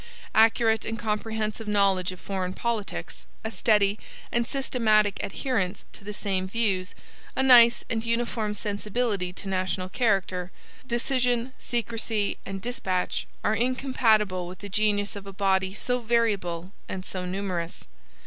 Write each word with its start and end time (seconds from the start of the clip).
Accurate 0.33 0.83
and 0.83 0.97
comprehensive 0.97 1.67
knowledge 1.67 2.11
of 2.11 2.19
foreign 2.19 2.53
politics; 2.53 3.27
a 3.43 3.51
steady 3.51 3.99
and 4.31 4.47
systematic 4.47 5.19
adherence 5.23 5.85
to 5.91 6.03
the 6.03 6.11
same 6.11 6.47
views; 6.47 6.95
a 7.35 7.43
nice 7.43 7.85
and 7.87 8.03
uniform 8.03 8.55
sensibility 8.55 9.31
to 9.33 9.47
national 9.47 9.89
character; 9.89 10.51
decision, 10.87 11.53
secrecy, 11.59 12.39
and 12.47 12.63
despatch, 12.63 13.27
are 13.43 13.53
incompatible 13.53 14.47
with 14.47 14.57
the 14.57 14.69
genius 14.69 15.15
of 15.15 15.27
a 15.27 15.31
body 15.33 15.71
so 15.75 15.99
variable 15.99 16.71
and 16.89 17.05
so 17.05 17.23
numerous. 17.27 17.85